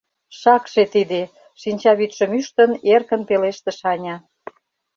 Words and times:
—Шакше 0.39 0.83
тиде,— 0.93 1.21
шинчавӱдшым 1.61 2.31
ӱштын, 2.39 2.71
эркын 2.93 3.21
пелештыш 3.29 3.79
Аня. 3.91 4.15